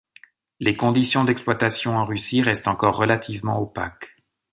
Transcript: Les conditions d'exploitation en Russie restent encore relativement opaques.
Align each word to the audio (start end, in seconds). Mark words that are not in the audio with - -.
Les 0.59 0.75
conditions 0.75 1.25
d'exploitation 1.25 1.95
en 1.95 2.07
Russie 2.07 2.41
restent 2.41 2.67
encore 2.67 2.95
relativement 2.95 3.61
opaques. 3.61 4.15